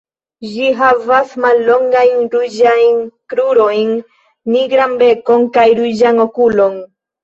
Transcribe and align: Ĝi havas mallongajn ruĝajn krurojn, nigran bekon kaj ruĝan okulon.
Ĝi 0.53 0.69
havas 0.79 1.33
mallongajn 1.45 2.25
ruĝajn 2.37 2.99
krurojn, 3.37 3.95
nigran 4.59 5.01
bekon 5.07 5.49
kaj 5.57 5.71
ruĝan 5.85 6.31
okulon. 6.31 6.87